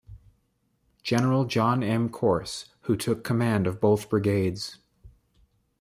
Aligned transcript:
General 1.03 1.45
John 1.45 1.83
M. 1.83 2.09
Corse, 2.09 2.65
who 2.85 2.95
took 2.97 3.23
command 3.23 3.67
of 3.67 3.79
both 3.79 4.09
brigades. 4.09 4.79